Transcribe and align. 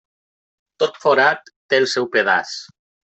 Tot 0.83 0.97
forat 1.03 1.51
té 1.73 1.79
el 1.83 1.87
seu 1.95 2.09
pedaç. 2.17 2.57